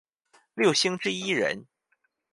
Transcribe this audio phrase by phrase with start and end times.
[0.55, 1.67] 六星之一人。